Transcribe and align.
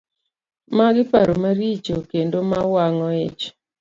Magi 0.77 1.03
paro 1.11 1.33
maricho 1.43 1.95
kendo 2.11 2.37
ma 2.49 2.59
wang'o 2.73 3.09
ich. 3.27 3.41